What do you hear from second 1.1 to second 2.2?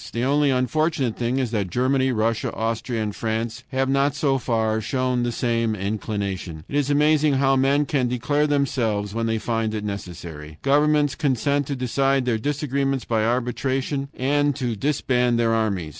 thing is that Germany,